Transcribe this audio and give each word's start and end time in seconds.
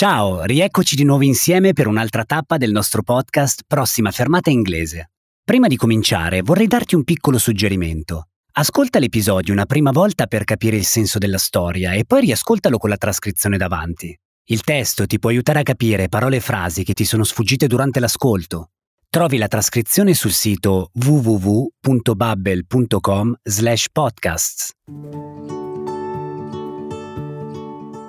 Ciao, 0.00 0.44
rieccoci 0.44 0.96
di 0.96 1.04
nuovo 1.04 1.24
insieme 1.24 1.74
per 1.74 1.86
un'altra 1.86 2.24
tappa 2.24 2.56
del 2.56 2.70
nostro 2.70 3.02
podcast 3.02 3.64
Prossima 3.66 4.10
fermata 4.10 4.48
inglese. 4.48 5.10
Prima 5.44 5.66
di 5.66 5.76
cominciare 5.76 6.40
vorrei 6.40 6.66
darti 6.66 6.94
un 6.94 7.04
piccolo 7.04 7.36
suggerimento. 7.36 8.28
Ascolta 8.52 8.98
l'episodio 8.98 9.52
una 9.52 9.66
prima 9.66 9.90
volta 9.90 10.26
per 10.26 10.44
capire 10.44 10.78
il 10.78 10.86
senso 10.86 11.18
della 11.18 11.36
storia 11.36 11.92
e 11.92 12.06
poi 12.06 12.22
riascoltalo 12.22 12.78
con 12.78 12.88
la 12.88 12.96
trascrizione 12.96 13.58
davanti. 13.58 14.18
Il 14.46 14.62
testo 14.62 15.04
ti 15.04 15.18
può 15.18 15.28
aiutare 15.28 15.58
a 15.58 15.64
capire 15.64 16.08
parole 16.08 16.36
e 16.36 16.40
frasi 16.40 16.82
che 16.82 16.94
ti 16.94 17.04
sono 17.04 17.22
sfuggite 17.22 17.66
durante 17.66 18.00
l'ascolto. 18.00 18.70
Trovi 19.06 19.36
la 19.36 19.48
trascrizione 19.48 20.14
sul 20.14 20.32
sito 20.32 20.92
www.babbel.com 20.94 23.34
slash 23.42 23.88
podcasts. 23.92 24.70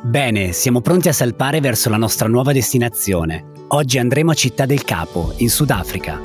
Bene, 0.03 0.51
siamo 0.51 0.81
pronti 0.81 1.09
a 1.09 1.13
salpare 1.13 1.59
verso 1.59 1.87
la 1.87 1.97
nostra 1.97 2.27
nuova 2.27 2.51
destinazione. 2.51 3.51
Oggi 3.67 3.99
andremo 3.99 4.31
a 4.31 4.33
Città 4.33 4.65
del 4.65 4.83
Capo, 4.83 5.31
in 5.37 5.49
Sudafrica. 5.51 6.19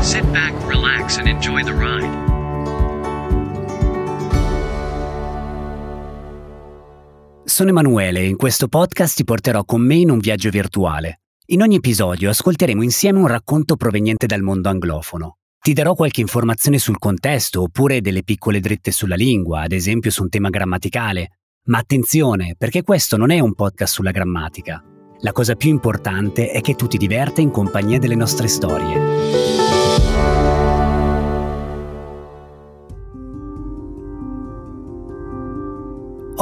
Sit 0.00 0.24
back, 0.30 0.54
relax, 0.66 1.18
and 1.18 1.26
enjoy 1.26 1.62
the 1.62 1.70
ride. 1.70 2.28
Sono 7.44 7.68
Emanuele 7.68 8.20
e 8.20 8.26
in 8.26 8.36
questo 8.36 8.68
podcast 8.68 9.16
ti 9.16 9.24
porterò 9.24 9.66
con 9.66 9.82
me 9.82 9.96
in 9.96 10.08
un 10.08 10.18
viaggio 10.18 10.48
virtuale. 10.48 11.20
In 11.48 11.60
ogni 11.60 11.76
episodio 11.76 12.30
ascolteremo 12.30 12.82
insieme 12.82 13.18
un 13.18 13.26
racconto 13.26 13.76
proveniente 13.76 14.26
dal 14.26 14.40
mondo 14.40 14.70
anglofono. 14.70 15.39
Ti 15.62 15.74
darò 15.74 15.92
qualche 15.92 16.22
informazione 16.22 16.78
sul 16.78 16.98
contesto 16.98 17.60
oppure 17.60 18.00
delle 18.00 18.22
piccole 18.22 18.60
dritte 18.60 18.92
sulla 18.92 19.14
lingua, 19.14 19.60
ad 19.60 19.72
esempio 19.72 20.10
su 20.10 20.22
un 20.22 20.30
tema 20.30 20.48
grammaticale. 20.48 21.32
Ma 21.64 21.76
attenzione, 21.76 22.54
perché 22.56 22.82
questo 22.82 23.18
non 23.18 23.30
è 23.30 23.40
un 23.40 23.52
podcast 23.52 23.92
sulla 23.92 24.10
grammatica. 24.10 24.82
La 25.18 25.32
cosa 25.32 25.56
più 25.56 25.68
importante 25.68 26.50
è 26.50 26.62
che 26.62 26.76
tu 26.76 26.86
ti 26.86 26.96
diverta 26.96 27.42
in 27.42 27.50
compagnia 27.50 27.98
delle 27.98 28.14
nostre 28.14 28.48
storie. 28.48 30.69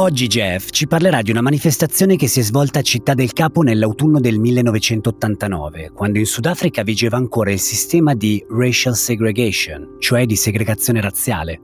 Oggi 0.01 0.29
Jeff 0.29 0.71
ci 0.71 0.87
parlerà 0.87 1.23
di 1.23 1.33
una 1.33 1.41
manifestazione 1.41 2.15
che 2.15 2.29
si 2.29 2.39
è 2.39 2.43
svolta 2.45 2.79
a 2.79 2.83
Città 2.83 3.15
del 3.15 3.33
Capo 3.33 3.63
nell'autunno 3.63 4.21
del 4.21 4.39
1989, 4.39 5.91
quando 5.93 6.21
in 6.21 6.25
Sudafrica 6.25 6.85
vigeva 6.85 7.17
ancora 7.17 7.51
il 7.51 7.59
sistema 7.59 8.15
di 8.15 8.41
racial 8.49 8.95
segregation, 8.95 9.97
cioè 9.99 10.25
di 10.25 10.37
segregazione 10.37 11.01
razziale. 11.01 11.61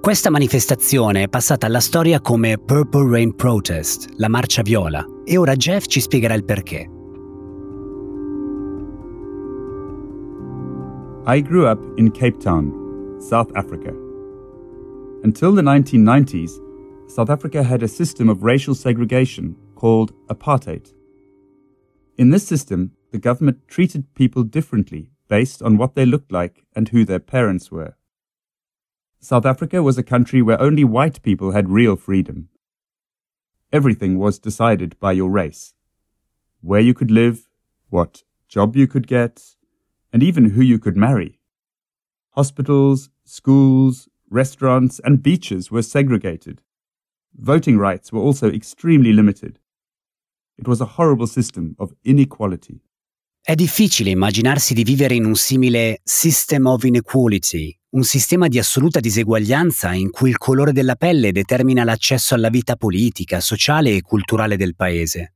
Questa 0.00 0.30
manifestazione 0.30 1.24
è 1.24 1.28
passata 1.28 1.66
alla 1.66 1.80
storia 1.80 2.22
come 2.22 2.56
Purple 2.56 3.10
Rain 3.10 3.34
Protest, 3.34 4.14
la 4.16 4.30
marcia 4.30 4.62
viola, 4.62 5.04
e 5.22 5.36
ora 5.36 5.54
Jeff 5.54 5.84
ci 5.84 6.00
spiegherà 6.00 6.32
il 6.32 6.46
perché. 6.46 6.90
I 11.26 11.42
grew 11.42 11.68
up 11.68 11.98
in 11.98 12.10
Cape 12.12 12.38
Town, 12.38 13.18
South 13.20 13.50
Africa. 13.52 13.92
Until 15.22 15.52
the 15.52 15.60
1990s, 15.60 16.66
South 17.08 17.30
Africa 17.30 17.62
had 17.62 17.82
a 17.82 17.88
system 17.88 18.28
of 18.28 18.42
racial 18.42 18.74
segregation 18.74 19.56
called 19.76 20.12
apartheid. 20.26 20.92
In 22.18 22.28
this 22.28 22.46
system, 22.46 22.92
the 23.12 23.18
government 23.18 23.66
treated 23.66 24.14
people 24.14 24.42
differently 24.42 25.10
based 25.26 25.62
on 25.62 25.78
what 25.78 25.94
they 25.94 26.04
looked 26.04 26.30
like 26.30 26.66
and 26.76 26.90
who 26.90 27.06
their 27.06 27.18
parents 27.18 27.72
were. 27.72 27.96
South 29.20 29.46
Africa 29.46 29.82
was 29.82 29.96
a 29.96 30.02
country 30.02 30.42
where 30.42 30.60
only 30.60 30.84
white 30.84 31.22
people 31.22 31.52
had 31.52 31.70
real 31.70 31.96
freedom. 31.96 32.50
Everything 33.72 34.18
was 34.18 34.38
decided 34.38 34.98
by 35.00 35.12
your 35.12 35.30
race. 35.30 35.72
Where 36.60 36.80
you 36.80 36.92
could 36.92 37.10
live, 37.10 37.48
what 37.88 38.22
job 38.48 38.76
you 38.76 38.86
could 38.86 39.06
get, 39.06 39.54
and 40.12 40.22
even 40.22 40.50
who 40.50 40.62
you 40.62 40.78
could 40.78 40.96
marry. 40.96 41.40
Hospitals, 42.32 43.08
schools, 43.24 44.10
restaurants, 44.28 45.00
and 45.02 45.22
beaches 45.22 45.70
were 45.70 45.82
segregated. 45.82 46.60
Voting 47.36 47.78
rights 47.78 48.10
were 48.10 48.24
also 48.24 48.48
extremely 48.48 49.12
limited. 49.12 49.60
It 50.56 50.66
was 50.66 50.80
a 50.80 50.92
horrible 50.96 51.26
system 51.26 51.74
of 51.78 51.94
inequality. 52.02 52.80
È 53.40 53.54
difficile 53.54 54.10
immaginarsi 54.10 54.74
di 54.74 54.82
vivere 54.82 55.14
in 55.14 55.24
un 55.24 55.34
simile 55.34 56.00
system 56.02 56.66
of 56.66 56.82
inequality, 56.82 57.74
un 57.90 58.02
sistema 58.02 58.48
di 58.48 58.58
assoluta 58.58 59.00
diseguaglianza 59.00 59.94
in 59.94 60.10
cui 60.10 60.28
il 60.28 60.36
colore 60.36 60.72
della 60.72 60.96
pelle 60.96 61.32
determina 61.32 61.84
l'accesso 61.84 62.34
alla 62.34 62.50
vita 62.50 62.76
politica, 62.76 63.40
sociale 63.40 63.94
e 63.94 64.02
culturale 64.02 64.56
del 64.56 64.74
paese. 64.74 65.34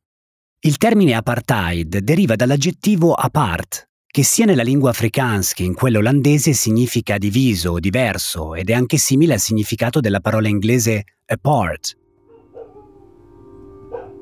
Il 0.59 0.77
termine 0.77 1.15
apartheid 1.15 1.99
deriva 1.99 2.37
dall'aggettivo 2.37 3.15
apart, 3.15 3.89
che 4.13 4.25
sia 4.25 4.45
nella 4.45 4.63
lingua 4.63 4.91
afrikaans 4.91 5.55
che 5.55 5.63
in 5.63 5.73
quella 5.73 5.97
olandese 5.97 6.53
significa 6.53 7.17
diviso 7.17 7.71
o 7.71 7.81
diverso 7.81 8.55
ed 8.55 8.69
è 8.69 8.75
anche 8.75 8.99
simile 8.99 9.33
al 9.33 9.39
significato 9.39 10.01
della 10.01 10.21
parola 10.21 10.49
inglese 10.49 11.05
apart. 11.25 11.97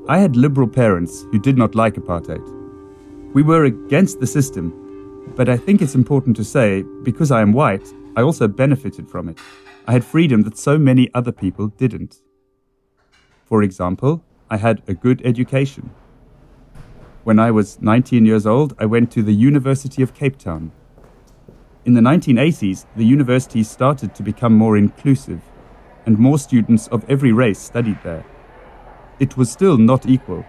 I 0.07 0.17
had 0.17 0.37
liberal 0.37 0.69
parents 0.69 1.27
who 1.33 1.39
did 1.39 1.57
not 1.57 1.75
like 1.75 1.99
apartheid. 1.99 2.41
We 3.33 3.43
were 3.43 3.65
against 3.65 4.19
the 4.19 4.25
system, 4.25 4.71
but 5.35 5.49
I 5.49 5.57
think 5.57 5.81
it's 5.81 5.93
important 5.93 6.37
to 6.37 6.43
say 6.43 6.85
because 7.03 7.29
I 7.29 7.41
am 7.41 7.51
white, 7.51 7.85
I 8.15 8.21
also 8.21 8.47
benefited 8.47 9.09
from 9.09 9.27
it. 9.27 9.41
I 9.87 9.91
had 9.91 10.05
freedom 10.05 10.43
that 10.43 10.57
so 10.57 10.77
many 10.77 11.09
other 11.13 11.33
people 11.33 11.67
didn't. 11.67 12.21
For 13.43 13.61
example, 13.61 14.21
I 14.49 14.55
had 14.55 14.83
a 14.87 14.93
good 14.93 15.21
education. 15.25 15.89
When 17.23 17.37
I 17.37 17.51
was 17.51 17.79
19 17.79 18.25
years 18.25 18.47
old, 18.47 18.73
I 18.79 18.87
went 18.87 19.11
to 19.11 19.21
the 19.21 19.31
University 19.31 20.01
of 20.01 20.15
Cape 20.15 20.39
Town. 20.39 20.71
In 21.85 21.93
the 21.93 22.01
1980s, 22.01 22.87
the 22.95 23.05
university 23.05 23.61
started 23.61 24.15
to 24.15 24.23
become 24.23 24.55
more 24.55 24.75
inclusive, 24.75 25.41
and 26.07 26.17
more 26.17 26.39
students 26.39 26.87
of 26.87 27.07
every 27.07 27.31
race 27.31 27.59
studied 27.59 27.99
there. 28.03 28.25
It 29.19 29.37
was 29.37 29.51
still 29.51 29.77
not 29.77 30.07
equal, 30.07 30.43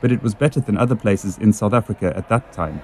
but 0.00 0.10
it 0.10 0.20
was 0.20 0.34
better 0.34 0.58
than 0.58 0.76
other 0.76 0.96
places 0.96 1.38
in 1.38 1.52
South 1.52 1.72
Africa 1.72 2.12
at 2.16 2.28
that 2.28 2.52
time. 2.52 2.82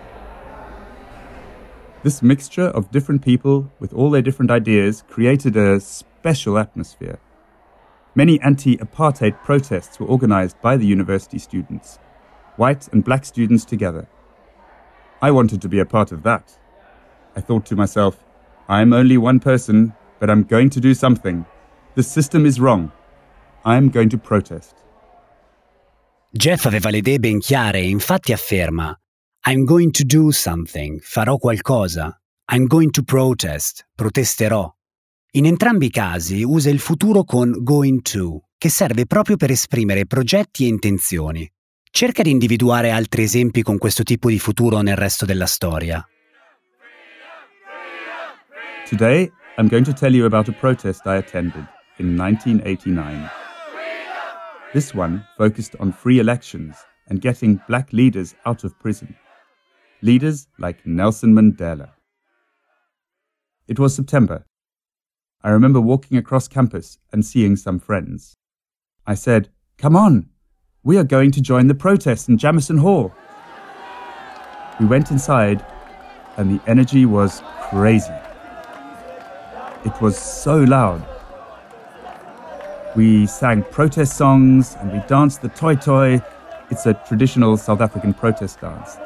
This 2.05 2.23
mixture 2.23 2.69
of 2.69 2.93
different 2.93 3.23
people 3.23 3.73
with 3.81 3.93
all 3.93 4.11
their 4.11 4.23
different 4.23 4.53
ideas 4.53 5.03
created 5.09 5.57
a 5.57 5.81
special 5.81 6.59
atmosphere. 6.59 7.19
Many 8.15 8.41
anti 8.41 8.77
apartheid 8.77 9.43
protests 9.43 9.99
were 9.99 10.07
organized 10.07 10.61
by 10.61 10.77
the 10.77 10.87
university 10.87 11.39
students, 11.39 11.99
white 12.57 12.89
and 12.93 13.05
black 13.05 13.25
students 13.25 13.65
together. 13.65 14.07
I 15.21 15.31
wanted 15.31 15.61
to 15.61 15.69
be 15.69 15.81
a 15.81 15.87
part 15.87 16.13
of 16.13 16.23
that. 16.23 16.59
I 17.37 17.41
thought 17.41 17.65
to 17.67 17.77
myself, 17.77 18.17
I'm 18.69 18.93
only 18.93 19.17
one 19.17 19.39
person, 19.39 19.95
but 20.19 20.31
I'm 20.31 20.45
going 20.45 20.71
to 20.71 20.81
do 20.81 20.95
something. 20.95 21.45
The 21.95 22.03
system 22.03 22.47
is 22.47 22.59
wrong. 22.59 22.91
I'm 23.65 23.89
going 23.91 24.09
to 24.11 24.19
protest. 24.19 24.75
Jeff 26.31 26.65
aveva 26.65 26.91
le 26.91 26.99
idee 26.99 27.19
ben 27.19 27.41
chiare 27.41 27.81
e 27.81 27.89
infatti 27.89 28.33
afferma 28.33 28.97
I'm 29.45 29.65
going 29.65 29.91
to 29.91 30.05
do 30.05 30.31
something, 30.31 31.01
farò 31.01 31.37
qualcosa. 31.37 32.17
I'm 32.53 32.67
going 32.67 32.91
to 32.93 33.03
protest, 33.03 33.87
protesterò. 33.95 34.73
In 35.33 35.47
entrambi 35.47 35.87
i 35.87 35.91
casi 35.91 36.43
usa 36.43 36.71
il 36.71 36.79
futuro 36.79 37.25
con 37.25 37.63
going 37.63 38.03
to, 38.03 38.45
che 38.57 38.69
serve 38.69 39.07
proprio 39.07 39.37
per 39.37 39.51
esprimere 39.51 40.07
progetti 40.07 40.65
e 40.65 40.69
intenzioni. 40.69 41.52
Cerca 41.95 42.23
di 42.23 42.31
individuare 42.31 42.91
altri 42.91 43.25
esempi 43.25 43.63
con 43.63 43.77
questo 43.77 44.03
tipo 44.03 44.31
di 44.31 44.39
futuro 44.39 44.81
nel 44.81 44.97
resto 44.97 45.27
della 45.27 45.45
storia. 45.45 46.03
Today, 48.89 49.31
I'm 49.59 49.69
going 49.69 49.85
to 49.85 49.93
tell 49.93 50.15
you 50.15 50.25
about 50.25 50.49
a 50.49 50.53
protest 50.53 51.07
I 51.07 51.19
attended 51.19 51.69
in 51.99 52.17
1989. 52.17 53.29
This 54.73 54.95
one 54.95 55.23
focused 55.37 55.77
on 55.81 55.93
free 55.93 56.19
elections 56.19 56.79
and 57.11 57.21
getting 57.21 57.61
black 57.69 57.93
leaders 57.93 58.35
out 58.47 58.65
of 58.65 58.73
prison. 58.79 59.15
Leaders 60.01 60.49
like 60.59 60.81
Nelson 60.87 61.35
Mandela. 61.35 61.91
It 63.69 63.79
was 63.79 63.95
September. 63.95 64.47
I 65.43 65.51
remember 65.51 65.79
walking 65.79 66.17
across 66.17 66.49
campus 66.49 66.97
and 67.13 67.23
seeing 67.23 67.55
some 67.55 67.79
friends. 67.79 68.35
I 69.07 69.15
said, 69.15 69.51
Come 69.77 69.95
on, 69.95 70.32
we 70.85 70.99
are 70.99 71.05
going 71.05 71.31
to 71.31 71.41
join 71.41 71.69
the 71.69 71.75
protest 71.75 72.29
in 72.29 72.37
Jamison 72.37 72.77
Hall. 72.77 73.13
We 74.81 74.87
went 74.87 75.13
inside, 75.13 75.65
and 76.37 76.51
the 76.51 76.61
energy 76.69 77.07
was 77.07 77.41
crazy. 77.71 78.13
It 79.85 80.01
was 80.01 80.19
so 80.19 80.59
loud. 80.59 81.07
We 82.97 83.27
sang 83.27 83.63
protest 83.63 84.17
songs 84.17 84.77
and 84.81 84.93
we 84.93 84.99
danced 85.09 85.41
the 85.41 85.49
toy 85.49 85.77
toy. 85.77 86.21
It's 86.71 86.85
a 86.85 86.95
traditional 87.07 87.57
South 87.57 87.81
African 87.81 88.13
protest 88.13 88.61
dance. 88.61 88.97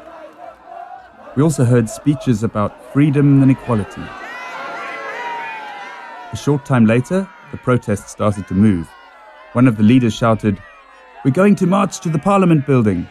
We 1.36 1.42
also 1.42 1.64
heard 1.64 1.88
speeches 1.88 2.42
about 2.42 2.92
freedom 2.92 3.42
and 3.42 3.50
equality. 3.50 4.02
A 6.32 6.36
short 6.36 6.64
time 6.64 6.86
later, 6.86 7.28
the 7.52 7.58
protest 7.58 8.08
started 8.08 8.48
to 8.48 8.54
move. 8.54 8.88
One 9.52 9.68
of 9.68 9.76
the 9.76 9.82
leaders 9.82 10.14
shouted, 10.14 10.58
We're 11.26 11.32
going 11.32 11.56
to 11.56 11.66
march 11.66 11.98
to 12.02 12.08
the 12.08 12.20
Parliament 12.20 12.68
building. 12.68 13.08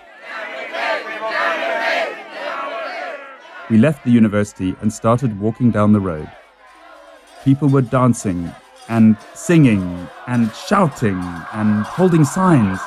We 3.70 3.78
left 3.78 4.06
the 4.06 4.10
university 4.10 4.74
and 4.80 4.94
started 4.94 5.38
walking 5.38 5.70
down 5.70 5.92
the 5.92 6.00
road. 6.00 6.32
People 7.44 7.68
were 7.68 7.82
dancing 7.82 8.50
and 8.88 9.18
singing 9.34 10.08
and 10.28 10.50
shouting 10.54 11.20
and 11.52 11.84
holding 11.84 12.24
signs. 12.24 12.80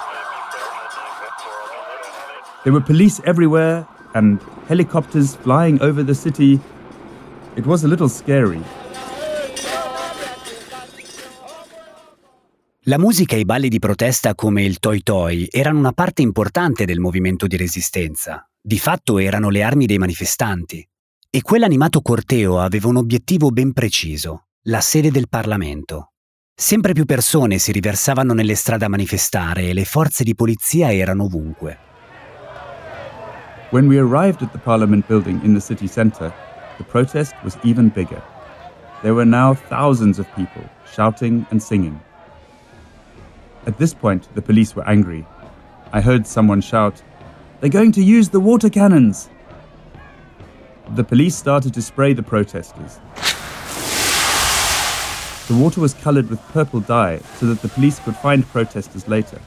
There 2.65 2.73
were 2.73 2.81
police 2.81 3.21
everywhere 3.27 3.87
and 4.15 4.41
helicopters 4.67 5.37
flying 5.37 5.79
over 5.83 6.03
the 6.03 6.15
city. 6.15 6.59
It 7.55 7.67
was 7.67 7.85
a 7.85 7.89
little 7.89 8.09
scary. 8.09 8.65
La 12.89 12.97
musica 12.97 13.37
e 13.37 13.41
i 13.41 13.45
balli 13.45 13.69
di 13.69 13.79
protesta 13.79 14.35
come 14.35 14.63
il 14.63 14.79
Toi 14.79 15.03
Toi 15.03 15.47
erano 15.51 15.79
una 15.79 15.93
parte 15.93 16.23
importante 16.23 16.87
del 16.87 17.01
movimento 17.01 17.47
di 17.47 17.59
resistenza. 17.59 18.49
Di 18.59 18.79
fatto 18.79 19.19
erano 19.19 19.51
le 19.51 19.63
armi 19.63 19.85
dei 19.85 19.99
manifestanti. 19.99 20.89
E 21.29 21.43
quell'animato 21.43 22.01
corteo 22.01 22.59
aveva 22.59 22.89
un 22.89 22.97
obiettivo 22.97 23.51
ben 23.51 23.75
preciso, 23.75 24.47
la 24.69 24.81
sede 24.81 25.11
del 25.11 25.29
Parlamento. 25.29 26.13
Sempre 26.55 26.95
più 26.95 27.05
persone 27.05 27.59
si 27.59 27.73
riversavano 27.73 28.33
nelle 28.33 28.55
strade 28.55 28.87
a 28.87 28.89
manifestare 28.89 29.69
e 29.69 29.75
le 29.75 29.85
forze 29.85 30.25
di 30.25 30.35
polizia 30.35 30.91
erano 30.91 31.25
ovunque. 31.25 31.79
When 33.69 33.87
we 33.87 33.99
arrived 33.99 34.41
at 34.41 34.51
the 34.53 34.59
Parliament 34.59 35.07
building 35.07 35.45
in 35.45 35.53
the 35.53 35.61
city 35.61 35.87
centre, 35.87 36.33
the 36.79 36.85
protest 36.85 37.35
was 37.43 37.59
even 37.65 37.91
bigger. 37.95 38.23
There 39.03 39.13
were 39.13 39.29
now 39.29 39.55
thousands 39.69 40.19
of 40.19 40.27
people 40.35 40.67
shouting 40.91 41.45
and 41.51 41.61
singing. 41.61 42.07
At 43.69 43.77
this 43.77 43.93
point, 43.93 44.35
the 44.35 44.41
police 44.41 44.75
were 44.75 44.89
angry. 44.89 45.27
I 45.93 46.01
heard 46.01 46.27
someone 46.27 46.63
shout, 46.63 47.03
They're 47.61 47.69
going 47.69 47.93
to 47.93 48.03
use 48.03 48.31
the 48.31 48.41
water 48.41 48.71
cannons! 48.71 49.29
The 50.97 51.05
police 51.05 51.37
started 51.37 51.75
to 51.75 51.83
spray 51.83 52.15
the 52.15 52.23
protesters. 52.23 52.99
The 55.49 55.55
water 55.55 55.83
was 55.83 55.93
coloured 55.93 56.31
with 56.31 56.41
purple 56.49 56.81
dye 56.81 57.19
so 57.37 57.45
that 57.45 57.61
the 57.61 57.69
police 57.69 57.99
could 57.99 58.17
find 58.17 58.49
protesters 58.49 59.07
later. 59.07 59.39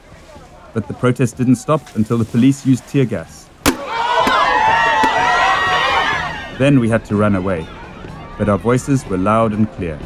But 0.72 0.86
the 0.86 0.94
protest 0.94 1.36
didn't 1.36 1.56
stop 1.56 1.82
until 1.96 2.16
the 2.16 2.24
police 2.24 2.64
used 2.64 2.86
tear 2.86 3.04
gas. 3.04 3.48
Then 6.60 6.78
we 6.78 6.88
had 6.88 7.04
to 7.06 7.16
run 7.16 7.34
away, 7.34 7.66
but 8.38 8.48
our 8.48 8.58
voices 8.58 9.04
were 9.06 9.18
loud 9.18 9.52
and 9.52 9.68
clear. 9.72 9.98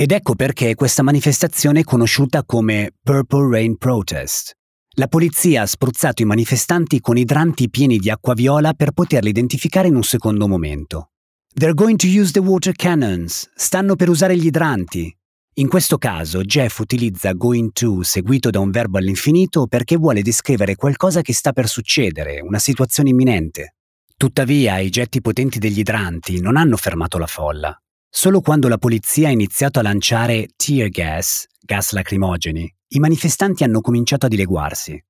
Ed 0.00 0.12
ecco 0.12 0.34
perché 0.34 0.74
questa 0.74 1.02
manifestazione 1.02 1.80
è 1.80 1.84
conosciuta 1.84 2.42
come 2.42 2.92
Purple 3.02 3.50
Rain 3.50 3.76
Protest. 3.76 4.52
La 4.94 5.08
polizia 5.08 5.60
ha 5.60 5.66
spruzzato 5.66 6.22
i 6.22 6.24
manifestanti 6.24 7.00
con 7.00 7.18
idranti 7.18 7.68
pieni 7.68 7.98
di 7.98 8.08
acqua 8.08 8.32
viola 8.32 8.72
per 8.72 8.92
poterli 8.92 9.28
identificare 9.28 9.88
in 9.88 9.96
un 9.96 10.02
secondo 10.02 10.48
momento. 10.48 11.10
They're 11.52 11.74
going 11.74 11.98
to 11.98 12.06
use 12.06 12.32
the 12.32 12.38
water 12.38 12.72
cannons. 12.74 13.50
Stanno 13.54 13.94
per 13.94 14.08
usare 14.08 14.38
gli 14.38 14.46
idranti. 14.46 15.14
In 15.56 15.68
questo 15.68 15.98
caso 15.98 16.40
Jeff 16.44 16.78
utilizza 16.78 17.34
going 17.34 17.70
to 17.72 18.02
seguito 18.02 18.48
da 18.48 18.58
un 18.58 18.70
verbo 18.70 18.96
all'infinito 18.96 19.66
perché 19.66 19.98
vuole 19.98 20.22
descrivere 20.22 20.76
qualcosa 20.76 21.20
che 21.20 21.34
sta 21.34 21.52
per 21.52 21.68
succedere, 21.68 22.40
una 22.40 22.58
situazione 22.58 23.10
imminente. 23.10 23.74
Tuttavia 24.16 24.78
i 24.78 24.88
getti 24.88 25.20
potenti 25.20 25.58
degli 25.58 25.80
idranti 25.80 26.40
non 26.40 26.56
hanno 26.56 26.78
fermato 26.78 27.18
la 27.18 27.26
folla. 27.26 27.78
Solo 28.12 28.40
quando 28.40 28.66
la 28.66 28.76
polizia 28.76 29.28
ha 29.28 29.30
iniziato 29.30 29.78
a 29.78 29.82
lanciare 29.82 30.48
tear 30.56 30.88
gas, 30.88 31.46
gas 31.60 31.92
lacrimogeni, 31.92 32.70
i 32.88 32.98
manifestanti 32.98 33.62
hanno 33.62 33.80
cominciato 33.80 34.26
a 34.26 34.28
dileguarsi. 34.28 35.00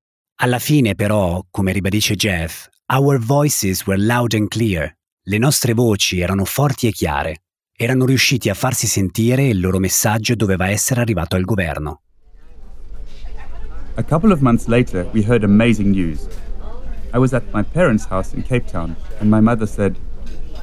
Alla 0.42 0.58
fine, 0.58 0.94
però, 0.94 1.42
come 1.50 1.72
ribadisce 1.72 2.14
Jeff, 2.14 2.68
our 2.92 3.18
voices 3.18 3.86
were 3.86 3.98
loud 3.98 4.34
and 4.34 4.48
clear. 4.48 4.94
Le 5.22 5.38
nostre 5.38 5.72
voci 5.72 6.20
erano 6.20 6.44
forti 6.44 6.88
e 6.88 6.92
chiare. 6.92 7.44
Erano 7.74 8.04
riusciti 8.04 8.50
a 8.50 8.54
farsi 8.54 8.86
sentire 8.86 9.44
e 9.44 9.48
il 9.48 9.60
loro 9.60 9.78
messaggio 9.78 10.34
doveva 10.34 10.68
essere 10.68 11.00
arrivato 11.00 11.36
al 11.36 11.44
governo. 11.44 12.02
A 13.94 14.02
couple 14.02 14.30
of 14.30 14.40
months 14.40 14.66
later, 14.66 15.08
we 15.14 15.24
heard 15.24 15.42
amazing 15.42 15.94
news. 15.94 16.28
I 17.14 17.18
was 17.18 17.32
at 17.32 17.44
my 17.54 17.62
parents' 17.62 18.06
house 18.08 18.34
in 18.34 18.42
Cape 18.42 18.70
Town, 18.70 18.94
and 19.20 19.30
my 19.30 19.40
mother 19.40 19.66
said, 19.66 19.96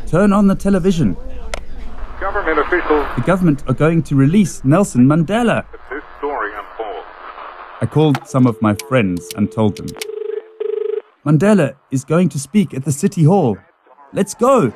Turn 0.08 0.32
on 0.32 0.48
the 0.48 0.56
television. 0.56 1.16
Government 2.20 2.58
officials, 2.60 3.06
The 3.16 3.22
government 3.26 3.64
are 3.68 3.74
going 3.76 4.02
to 4.04 4.16
release 4.16 4.64
Nelson 4.66 5.06
Mandela. 5.06 5.66
this 5.90 6.04
story 6.18 6.52
unfolds. 6.52 7.06
I 7.82 7.86
called 7.86 8.28
some 8.28 8.48
of 8.48 8.60
my 8.62 8.76
friends 8.90 9.30
and 9.36 9.52
told 9.52 9.78
them. 9.78 9.88
Mandela 11.26 11.76
is 11.92 12.04
going 12.04 12.30
to 12.30 12.40
speak 12.40 12.74
at 12.74 12.86
the 12.86 12.92
City 12.92 13.24
Hall. 13.24 13.58
Let's 14.14 14.34
go! 14.34 14.74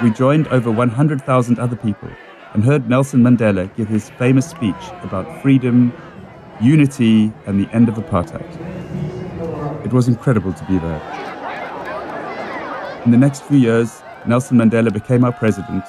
We 0.00 0.10
joined 0.10 0.46
over 0.48 0.70
100,000 0.70 1.58
other 1.58 1.74
people 1.76 2.08
and 2.54 2.62
heard 2.62 2.88
Nelson 2.88 3.20
Mandela 3.20 3.74
give 3.74 3.88
his 3.88 4.10
famous 4.10 4.48
speech 4.48 4.84
about 5.02 5.42
freedom, 5.42 5.92
unity, 6.60 7.32
and 7.46 7.58
the 7.60 7.68
end 7.74 7.88
of 7.88 7.96
apartheid. 7.96 8.46
It 9.84 9.92
was 9.92 10.06
incredible 10.06 10.52
to 10.52 10.64
be 10.66 10.78
there. 10.78 11.02
In 13.04 13.10
the 13.10 13.16
next 13.18 13.42
few 13.42 13.58
years, 13.58 14.02
Nelson 14.26 14.58
Mandela 14.58 14.92
became 14.92 15.24
our 15.24 15.32
president, 15.32 15.84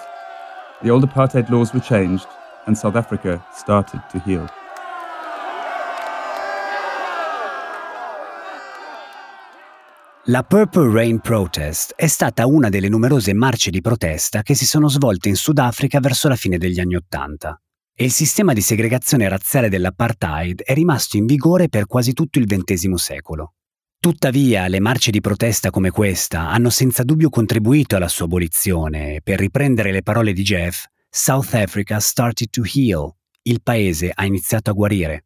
the 0.82 0.90
old 0.90 1.04
apartheid 1.04 1.50
laws 1.50 1.74
were 1.74 1.82
changed, 1.82 2.28
and 2.68 2.78
South 2.78 2.96
Africa 2.96 3.44
started 3.54 4.02
to 4.12 4.20
heal. 4.20 4.48
La 10.26 10.44
Purple 10.44 10.92
Rain 10.92 11.20
Protest 11.22 11.94
è 11.96 12.06
stata 12.06 12.46
una 12.46 12.70
delle 12.70 12.88
numerose 12.88 13.34
marce 13.34 13.72
di 13.72 13.82
protesta 13.82 14.44
che 14.44 14.54
si 14.54 14.68
sono 14.68 14.88
svolte 14.88 15.28
in 15.28 15.36
Sudafrica 15.36 16.00
verso 16.00 16.28
la 16.28 16.36
fine 16.36 16.60
degli 16.60 16.80
anni 16.80 16.96
Ottanta. 16.96 17.60
E 17.96 18.04
il 18.04 18.12
sistema 18.12 18.54
di 18.54 18.62
segregazione 18.62 19.28
razziale 19.28 19.70
dell'apartheid 19.70 20.62
è 20.62 20.74
rimasto 20.76 21.18
in 21.18 21.26
vigore 21.26 21.68
per 21.68 21.88
quasi 21.88 22.14
tutto 22.14 22.38
il 22.38 22.46
XX 22.46 22.94
secolo. 22.94 23.56
Tuttavia, 24.02 24.66
le 24.68 24.80
marce 24.80 25.12
di 25.12 25.20
protesta 25.20 25.72
come 25.72 25.90
questa 25.90 26.48
hanno 26.48 26.70
senza 26.70 27.04
dubbio 27.04 27.30
contribuito 27.30 27.98
alla 27.98 28.08
sua 28.08 28.26
abolizione 28.26 29.16
e, 29.16 29.22
per 29.22 29.40
riprendere 29.40 29.92
le 29.92 30.04
parole 30.04 30.32
di 30.32 30.42
Jeff, 30.42 30.86
South 31.10 31.54
Africa 31.54 32.00
started 32.00 32.50
to 32.50 32.62
heal. 32.64 33.14
Il 33.42 33.62
paese 33.62 34.10
ha 34.14 34.24
iniziato 34.24 34.70
a 34.70 34.74
guarire. 34.74 35.26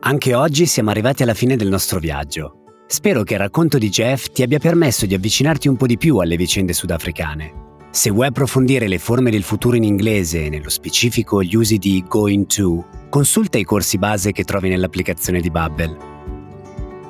Anche 0.00 0.34
oggi 0.34 0.66
siamo 0.66 0.90
arrivati 0.90 1.22
alla 1.22 1.32
fine 1.32 1.56
del 1.56 1.68
nostro 1.68 1.98
viaggio. 1.98 2.64
Spero 2.86 3.22
che 3.22 3.32
il 3.32 3.40
racconto 3.40 3.78
di 3.78 3.88
Jeff 3.88 4.26
ti 4.26 4.42
abbia 4.42 4.58
permesso 4.58 5.06
di 5.06 5.14
avvicinarti 5.14 5.66
un 5.66 5.76
po' 5.76 5.86
di 5.86 5.96
più 5.96 6.18
alle 6.18 6.36
vicende 6.36 6.74
sudafricane. 6.74 7.65
Se 7.96 8.10
vuoi 8.10 8.26
approfondire 8.26 8.88
le 8.88 8.98
forme 8.98 9.30
del 9.30 9.42
futuro 9.42 9.74
in 9.74 9.82
inglese 9.82 10.44
e 10.44 10.48
nello 10.50 10.68
specifico 10.68 11.42
gli 11.42 11.56
usi 11.56 11.78
di 11.78 12.04
going 12.06 12.44
to, 12.44 12.84
consulta 13.08 13.56
i 13.56 13.64
corsi 13.64 13.96
base 13.96 14.32
che 14.32 14.44
trovi 14.44 14.68
nell'applicazione 14.68 15.40
di 15.40 15.50
Bubble. 15.50 15.96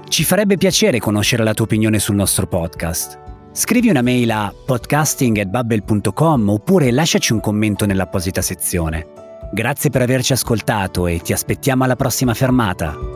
Ci 0.07 0.23
farebbe 0.23 0.57
piacere 0.57 1.00
conoscere 1.00 1.43
la 1.43 1.55
tua 1.55 1.64
opinione 1.64 1.99
sul 1.99 2.14
nostro 2.14 2.47
podcast. 2.47 3.19
Scrivi 3.50 3.88
una 3.88 4.00
mail 4.00 4.31
a 4.31 4.55
podcasting.bubble.com 4.64 6.49
oppure 6.50 6.93
lasciaci 6.93 7.33
un 7.33 7.40
commento 7.40 7.85
nell'apposita 7.85 8.40
sezione. 8.40 9.09
Grazie 9.52 9.90
per 9.90 10.02
averci 10.02 10.35
ascoltato 10.35 11.09
e 11.09 11.19
ti 11.19 11.33
aspettiamo 11.33 11.83
alla 11.83 11.97
prossima 11.97 12.33
fermata. 12.33 13.16